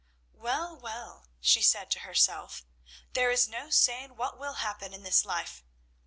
"Well, 0.33 0.75
well," 0.79 1.27
she 1.41 1.61
said 1.61 1.91
to 1.91 1.99
herself, 1.99 2.65
"there 3.13 3.29
is 3.29 3.47
no 3.47 3.69
saying 3.69 4.15
what 4.15 4.39
will 4.39 4.53
happen 4.55 4.95
in 4.95 5.03
this 5.03 5.25
life. 5.25 5.63